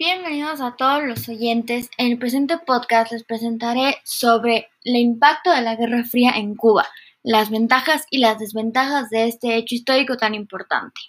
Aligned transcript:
Bienvenidos 0.00 0.60
a 0.60 0.76
todos 0.76 1.02
los 1.02 1.28
oyentes. 1.28 1.90
En 1.98 2.12
el 2.12 2.18
presente 2.20 2.56
podcast 2.56 3.10
les 3.10 3.24
presentaré 3.24 3.96
sobre 4.04 4.68
el 4.84 4.94
impacto 4.94 5.50
de 5.50 5.60
la 5.60 5.74
Guerra 5.74 6.04
Fría 6.04 6.30
en 6.36 6.54
Cuba, 6.54 6.86
las 7.24 7.50
ventajas 7.50 8.06
y 8.08 8.18
las 8.18 8.38
desventajas 8.38 9.10
de 9.10 9.26
este 9.26 9.56
hecho 9.56 9.74
histórico 9.74 10.16
tan 10.16 10.36
importante. 10.36 11.00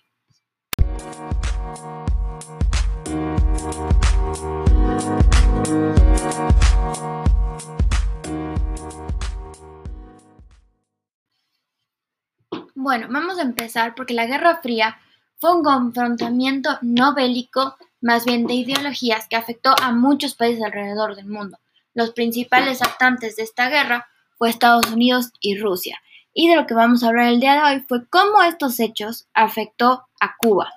Bueno, 12.73 13.05
vamos 13.11 13.37
a 13.37 13.43
empezar 13.43 13.93
porque 13.93 14.15
la 14.15 14.25
Guerra 14.25 14.61
Fría 14.63 14.97
fue 15.37 15.55
un 15.55 15.63
confrontamiento 15.63 16.79
no 16.81 17.13
bélico, 17.13 17.77
más 18.01 18.25
bien 18.25 18.47
de 18.47 18.53
ideologías, 18.53 19.27
que 19.27 19.35
afectó 19.35 19.73
a 19.81 19.91
muchos 19.91 20.35
países 20.35 20.63
alrededor 20.63 21.15
del 21.15 21.27
mundo. 21.27 21.57
Los 21.93 22.11
principales 22.11 22.81
actantes 22.81 23.35
de 23.35 23.43
esta 23.43 23.69
guerra 23.69 24.07
fue 24.37 24.49
Estados 24.49 24.89
Unidos 24.91 25.31
y 25.41 25.57
Rusia. 25.57 25.99
Y 26.33 26.47
de 26.47 26.55
lo 26.55 26.65
que 26.65 26.73
vamos 26.73 27.03
a 27.03 27.07
hablar 27.07 27.27
el 27.27 27.39
día 27.39 27.55
de 27.55 27.75
hoy 27.75 27.85
fue 27.87 28.07
cómo 28.07 28.41
estos 28.43 28.79
hechos 28.79 29.27
afectó 29.33 30.07
a 30.19 30.35
Cuba. 30.37 30.71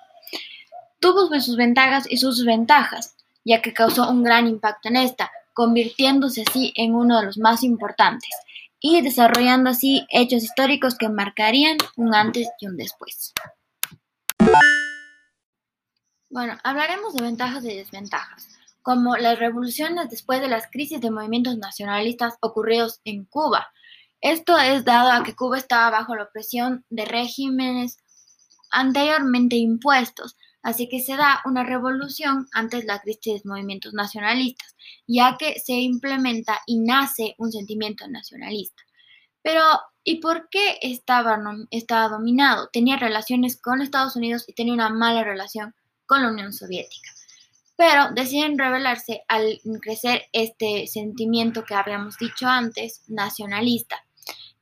Tuvo 0.98 1.28
sus 1.40 1.56
ventajas 1.56 2.04
y 2.08 2.16
sus 2.16 2.38
desventajas, 2.38 3.14
ya 3.44 3.60
que 3.60 3.72
causó 3.72 4.08
un 4.08 4.22
gran 4.22 4.46
impacto 4.46 4.88
en 4.88 4.96
esta, 4.96 5.30
convirtiéndose 5.52 6.44
así 6.46 6.72
en 6.76 6.94
uno 6.94 7.20
de 7.20 7.26
los 7.26 7.38
más 7.38 7.62
importantes 7.62 8.30
y 8.80 9.00
desarrollando 9.00 9.70
así 9.70 10.06
hechos 10.10 10.42
históricos 10.42 10.96
que 10.96 11.08
marcarían 11.08 11.76
un 11.96 12.14
antes 12.14 12.48
y 12.60 12.66
un 12.66 12.76
después. 12.76 13.32
Bueno, 16.32 16.56
hablaremos 16.64 17.12
de 17.12 17.24
ventajas 17.24 17.62
y 17.62 17.76
desventajas, 17.76 18.48
como 18.80 19.18
las 19.18 19.38
revoluciones 19.38 20.08
después 20.08 20.40
de 20.40 20.48
las 20.48 20.66
crisis 20.70 20.98
de 20.98 21.10
movimientos 21.10 21.58
nacionalistas 21.58 22.38
ocurridos 22.40 23.02
en 23.04 23.26
Cuba. 23.26 23.70
Esto 24.22 24.56
es 24.56 24.82
dado 24.86 25.10
a 25.10 25.24
que 25.24 25.36
Cuba 25.36 25.58
estaba 25.58 25.90
bajo 25.90 26.16
la 26.16 26.22
opresión 26.22 26.86
de 26.88 27.04
regímenes 27.04 27.98
anteriormente 28.70 29.56
impuestos, 29.56 30.38
así 30.62 30.88
que 30.88 31.00
se 31.00 31.16
da 31.16 31.42
una 31.44 31.64
revolución 31.64 32.46
antes 32.54 32.86
la 32.86 33.00
crisis 33.00 33.42
de 33.42 33.50
movimientos 33.50 33.92
nacionalistas, 33.92 34.74
ya 35.06 35.36
que 35.38 35.60
se 35.60 35.74
implementa 35.74 36.62
y 36.64 36.78
nace 36.78 37.34
un 37.36 37.52
sentimiento 37.52 38.08
nacionalista. 38.08 38.82
Pero, 39.42 39.62
¿y 40.02 40.22
por 40.22 40.48
qué 40.48 40.78
estaba, 40.80 41.38
estaba 41.70 42.08
dominado? 42.08 42.70
Tenía 42.72 42.96
relaciones 42.96 43.60
con 43.60 43.82
Estados 43.82 44.16
Unidos 44.16 44.44
y 44.46 44.54
tenía 44.54 44.72
una 44.72 44.88
mala 44.88 45.24
relación 45.24 45.74
con 46.12 46.20
la 46.20 46.28
Unión 46.28 46.52
Soviética. 46.52 47.08
Pero 47.74 48.10
deciden 48.14 48.58
rebelarse 48.58 49.22
al 49.28 49.62
crecer 49.80 50.24
este 50.34 50.86
sentimiento 50.86 51.64
que 51.64 51.74
habíamos 51.74 52.18
dicho 52.18 52.46
antes, 52.46 53.00
nacionalista. 53.08 54.04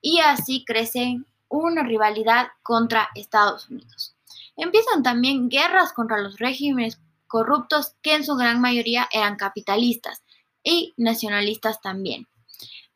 Y 0.01 0.21
así 0.21 0.65
crece 0.65 1.19
una 1.49 1.83
rivalidad 1.83 2.51
contra 2.63 3.09
Estados 3.17 3.69
Unidos. 3.69 4.15
Empiezan 4.57 5.03
también 5.03 5.49
guerras 5.49 5.93
contra 5.93 6.19
los 6.19 6.39
regímenes 6.39 7.01
corruptos 7.27 7.97
que 8.01 8.15
en 8.15 8.25
su 8.25 8.37
gran 8.37 8.61
mayoría 8.61 9.09
eran 9.11 9.35
capitalistas 9.35 10.23
y 10.63 10.95
nacionalistas 10.97 11.81
también. 11.81 12.29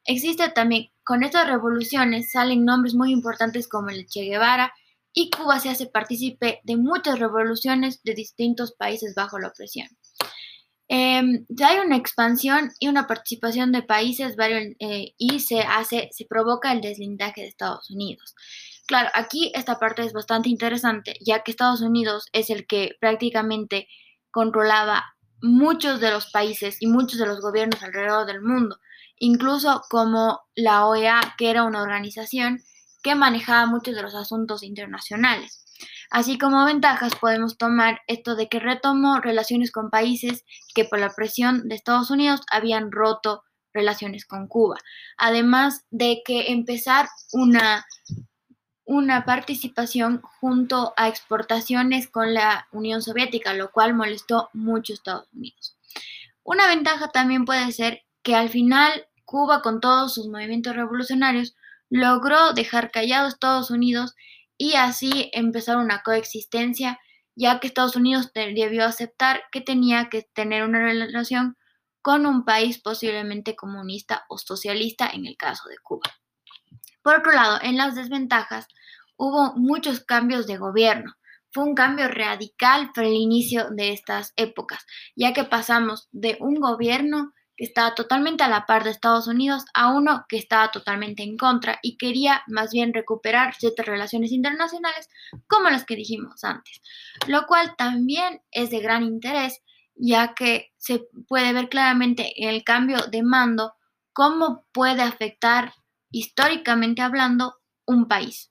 Existe 0.05 0.49
también, 0.51 0.91
con 1.03 1.25
estas 1.25 1.49
revoluciones 1.49 2.31
salen 2.31 2.65
nombres 2.65 2.95
muy 2.95 3.11
importantes 3.11 3.67
como 3.67 3.89
el 3.89 4.07
Che 4.07 4.23
Guevara 4.23 4.73
y 5.15 5.31
Cuba 5.31 5.61
se 5.61 5.71
hace 5.71 5.87
partícipe 5.87 6.61
de 6.65 6.77
muchas 6.77 7.19
revoluciones 7.21 8.03
de 8.03 8.15
distintos 8.15 8.73
países 8.73 9.15
bajo 9.15 9.39
la 9.39 9.49
opresión. 9.49 9.89
Em, 10.89 11.47
hay 11.65 11.79
una 11.79 11.97
expansión 11.97 12.73
y 12.79 12.89
una 12.89 13.07
participación 13.07 13.73
de 13.73 13.83
países 13.83 14.37
varios, 14.37 14.75
eh, 14.81 15.15
y 15.17 15.41
se 15.41 15.61
hace, 15.61 16.11
se 16.13 16.27
provoca 16.27 16.73
el 16.73 16.83
deslindaje 16.83 17.41
de 17.41 17.47
Estados 17.47 17.91
Unidos. 17.91 18.35
Claro, 18.87 19.09
aquí 19.15 19.51
esta 19.55 19.79
parte 19.79 20.03
es 20.05 20.13
bastante 20.13 20.51
interesante, 20.51 21.17
ya 21.25 21.43
que 21.43 21.53
Estados 21.53 21.81
Unidos 21.81 22.27
es 22.33 22.51
el 22.51 22.67
que 22.67 22.97
prácticamente 23.01 23.89
controlaba 24.31 25.05
muchos 25.41 26.01
de 26.01 26.11
los 26.11 26.31
países 26.31 26.77
y 26.81 26.87
muchos 26.87 27.19
de 27.19 27.27
los 27.27 27.41
gobiernos 27.41 27.83
alrededor 27.83 28.27
del 28.27 28.43
mundo, 28.43 28.79
incluso 29.17 29.83
como 29.89 30.41
la 30.55 30.87
OEA, 30.87 31.35
que 31.39 31.51
era 31.51 31.65
una 31.65 31.83
organización 31.83 32.61
que 33.05 33.15
manejaba 33.15 33.67
muchos 33.67 33.95
de 33.95 34.03
los 34.03 34.15
asuntos 34.15 34.65
internacionales. 34.65 35.65
Así 36.11 36.39
como 36.39 36.65
ventajas 36.65 37.15
podemos 37.15 37.59
tomar 37.59 38.01
esto 38.07 38.35
de 38.35 38.49
que 38.49 38.59
retomó 38.59 39.21
relaciones 39.21 39.71
con 39.71 39.91
países 39.91 40.45
que 40.75 40.85
por 40.85 40.99
la 40.99 41.15
presión 41.15 41.69
de 41.69 41.75
Estados 41.75 42.11
Unidos 42.11 42.41
habían 42.51 42.91
roto 42.91 43.45
relaciones 43.73 44.25
con 44.25 44.49
Cuba, 44.49 44.77
además 45.19 45.85
de 45.91 46.23
que 46.25 46.53
empezar 46.53 47.09
una 47.33 47.85
una 48.87 49.25
participación 49.25 50.21
junto 50.41 50.93
a 50.99 51.09
exportaciones 51.09 52.07
con 52.07 52.35
la 52.35 52.69
Unión 52.71 53.01
Soviética, 53.01 53.55
lo 53.55 53.71
cual 53.73 53.95
molestó 53.95 54.51
mucho 54.53 54.93
a 54.93 54.97
Estados 54.97 55.29
Unidos. 55.33 55.79
Una 56.43 56.69
ventaja 56.69 57.09
también 57.09 57.47
puede 57.47 57.73
ser 57.73 58.03
que 58.23 58.35
al 58.35 58.51
final 58.51 59.07
Cuba, 59.25 59.63
con 59.63 59.81
todos 59.81 60.13
sus 60.13 60.29
movimientos 60.29 60.77
revolucionarios, 60.77 61.57
logró 61.95 62.55
dejar 62.55 62.91
callado 62.91 63.27
a 63.27 63.29
Estados 63.29 63.71
Unidos 63.71 64.17
y 64.59 64.75
así 64.75 65.31
empezar 65.33 65.77
una 65.77 66.03
coexistencia, 66.03 66.99
ya 67.37 67.61
que 67.61 67.69
Estados 67.69 67.95
Unidos 67.95 68.33
debió 68.35 68.85
aceptar 68.85 69.45
que 69.53 69.61
tenía 69.61 70.09
que 70.09 70.23
tener 70.35 70.65
una 70.65 70.81
relación 70.81 71.57
con 72.03 72.27
un 72.27 72.45
país 72.45 72.81
posiblemente 72.81 73.55
comunista 73.55 74.25
o 74.29 74.39
socialista 74.39 75.09
en 75.09 75.27
el 75.27 75.37
caso 75.37 75.69
de 75.69 75.77
Cuba. 75.79 76.11
Por 77.01 77.15
otro 77.15 77.31
lado, 77.31 77.61
en 77.63 77.77
las 77.77 77.95
desventajas 77.95 78.67
hubo 79.17 79.55
muchos 79.55 80.01
cambios 80.01 80.49
de 80.49 80.57
gobierno. 80.57 81.15
Fue 81.53 81.63
un 81.63 81.77
cambio 81.77 82.09
radical 82.09 82.91
para 82.93 83.07
el 83.07 83.15
inicio 83.15 83.71
de 83.71 83.93
estas 83.93 84.33
épocas, 84.35 84.85
ya 85.15 85.33
que 85.33 85.45
pasamos 85.45 86.09
de 86.11 86.39
un 86.41 86.57
gobierno 86.57 87.35
que 87.57 87.65
estaba 87.65 87.95
totalmente 87.95 88.43
a 88.43 88.49
la 88.49 88.67
par 88.67 88.85
de 88.85 88.91
Estados 88.91 89.27
Unidos 89.27 89.65
a 89.75 89.93
uno 89.93 90.25
que 90.29 90.37
estaba 90.37 90.71
totalmente 90.71 91.23
en 91.23 91.37
contra 91.37 91.79
y 91.83 91.97
quería 91.97 92.43
más 92.47 92.73
bien 92.73 92.93
recuperar 92.93 93.55
ciertas 93.55 93.87
relaciones 93.87 94.33
internacionales 94.33 95.09
como 95.47 95.71
las 95.71 95.85
que 95.85 95.97
dijimos 95.97 96.45
antes, 96.45 96.81
lo 97.27 97.47
cual 97.47 97.75
también 97.77 98.43
es 98.51 98.71
de 98.71 98.81
gran 98.81 99.03
interés 99.03 99.63
ya 99.97 100.35
que 100.35 100.73
se 100.77 101.07
puede 101.29 101.53
ver 101.53 101.69
claramente 101.69 102.33
en 102.37 102.49
el 102.49 102.65
cambio 102.65 102.99
de 103.11 103.23
mando 103.23 103.75
cómo 104.13 104.67
puede 104.73 105.03
afectar 105.03 105.73
históricamente 106.11 107.03
hablando, 107.03 107.57
un 107.87 108.07
país. 108.07 108.51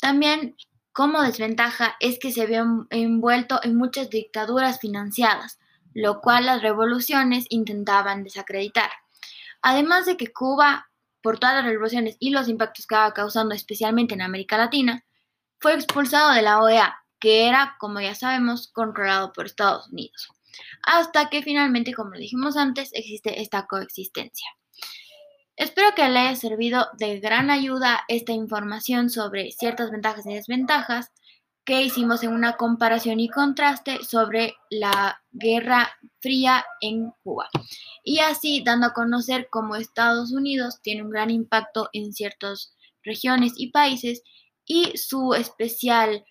También 0.00 0.56
como 0.92 1.22
desventaja 1.22 1.96
es 2.00 2.18
que 2.18 2.32
se 2.32 2.46
ve 2.46 2.62
envuelto 2.90 3.60
en 3.62 3.76
muchas 3.76 4.10
dictaduras 4.10 4.80
financiadas, 4.80 5.58
lo 5.94 6.20
cual 6.20 6.46
las 6.46 6.62
revoluciones 6.62 7.46
intentaban 7.48 8.24
desacreditar. 8.24 8.90
Además 9.62 10.06
de 10.06 10.16
que 10.16 10.32
Cuba, 10.32 10.90
por 11.22 11.38
todas 11.38 11.56
las 11.56 11.64
revoluciones 11.64 12.16
y 12.18 12.30
los 12.30 12.48
impactos 12.48 12.86
que 12.86 12.94
estaba 12.94 13.14
causando 13.14 13.54
especialmente 13.54 14.14
en 14.14 14.22
América 14.22 14.56
Latina, 14.56 15.04
fue 15.60 15.74
expulsado 15.74 16.32
de 16.32 16.42
la 16.42 16.60
OEA, 16.60 16.96
que 17.18 17.48
era, 17.48 17.76
como 17.80 18.00
ya 18.00 18.14
sabemos, 18.14 18.68
controlado 18.68 19.32
por 19.32 19.46
Estados 19.46 19.88
Unidos. 19.88 20.28
Hasta 20.84 21.28
que 21.28 21.42
finalmente, 21.42 21.92
como 21.92 22.12
dijimos 22.12 22.56
antes, 22.56 22.90
existe 22.92 23.40
esta 23.40 23.66
coexistencia. 23.66 24.48
Espero 25.56 25.92
que 25.96 26.08
le 26.08 26.20
haya 26.20 26.36
servido 26.36 26.86
de 26.98 27.18
gran 27.18 27.50
ayuda 27.50 28.04
esta 28.06 28.32
información 28.32 29.10
sobre 29.10 29.50
ciertas 29.50 29.90
ventajas 29.90 30.24
y 30.26 30.34
desventajas 30.34 31.10
que 31.68 31.82
hicimos 31.82 32.22
en 32.22 32.32
una 32.32 32.56
comparación 32.56 33.20
y 33.20 33.28
contraste 33.28 34.02
sobre 34.02 34.56
la 34.70 35.20
Guerra 35.30 35.90
Fría 36.18 36.64
en 36.80 37.12
Cuba. 37.22 37.46
Y 38.02 38.20
así 38.20 38.62
dando 38.64 38.86
a 38.86 38.94
conocer 38.94 39.48
cómo 39.50 39.76
Estados 39.76 40.32
Unidos 40.32 40.80
tiene 40.80 41.02
un 41.02 41.10
gran 41.10 41.30
impacto 41.30 41.90
en 41.92 42.14
ciertas 42.14 42.74
regiones 43.02 43.52
y 43.58 43.70
países 43.70 44.22
y 44.64 44.96
su 44.96 45.34
especial 45.34 46.24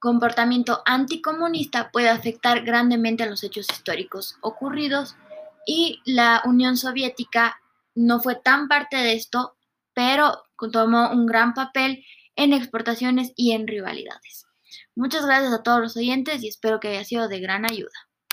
comportamiento 0.00 0.82
anticomunista 0.86 1.92
puede 1.92 2.08
afectar 2.08 2.64
grandemente 2.64 3.22
a 3.22 3.30
los 3.30 3.44
hechos 3.44 3.68
históricos 3.70 4.38
ocurridos 4.40 5.14
y 5.68 6.00
la 6.04 6.42
Unión 6.44 6.76
Soviética 6.76 7.60
no 7.94 8.18
fue 8.18 8.34
tan 8.34 8.66
parte 8.66 8.96
de 8.96 9.12
esto, 9.12 9.54
pero 9.94 10.42
tomó 10.72 11.12
un 11.12 11.26
gran 11.26 11.54
papel 11.54 12.04
en 12.34 12.52
exportaciones 12.52 13.32
y 13.36 13.52
en 13.52 13.68
rivalidades. 13.68 14.47
Muchas 14.94 15.24
gracias 15.26 15.52
a 15.52 15.62
todos 15.62 15.80
los 15.80 15.96
oyentes 15.96 16.42
y 16.42 16.48
espero 16.48 16.80
que 16.80 16.88
haya 16.88 17.04
sido 17.04 17.28
de 17.28 17.40
gran 17.40 17.64
ayuda. 17.64 18.07